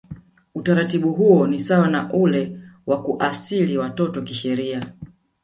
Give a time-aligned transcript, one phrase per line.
[0.55, 4.93] Utaratibu huo ni sawa na ule wa kuasili watoto kisheria